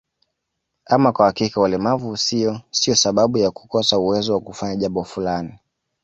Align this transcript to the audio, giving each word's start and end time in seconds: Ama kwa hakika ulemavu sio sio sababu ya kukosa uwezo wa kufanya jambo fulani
Ama 0.85 1.11
kwa 1.11 1.25
hakika 1.25 1.61
ulemavu 1.61 2.17
sio 2.17 2.61
sio 2.71 2.95
sababu 2.95 3.37
ya 3.37 3.51
kukosa 3.51 3.97
uwezo 3.99 4.33
wa 4.33 4.41
kufanya 4.41 4.75
jambo 4.75 5.03
fulani 5.03 5.59